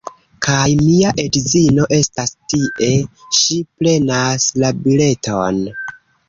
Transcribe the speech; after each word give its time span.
Kaj 0.43 0.61
mia 0.77 1.11
edzino 1.23 1.85
estas 1.97 2.33
tie, 2.53 2.89
ŝi 3.43 3.59
prenas 3.83 4.49
la 4.65 4.73
bileton 4.87 5.63